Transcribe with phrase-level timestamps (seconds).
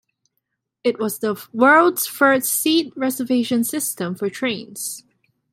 [0.83, 5.03] It was the world's first seat reservation system for trains.